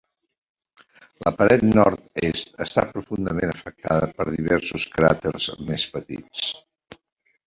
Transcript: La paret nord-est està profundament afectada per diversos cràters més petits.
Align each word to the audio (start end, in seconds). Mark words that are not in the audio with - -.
La 1.25 1.33
paret 1.41 1.65
nord-est 1.71 2.49
està 2.65 2.85
profundament 2.93 3.53
afectada 3.55 4.07
per 4.21 4.27
diversos 4.31 4.87
cràters 4.97 5.47
més 5.69 5.87
petits. 5.99 6.49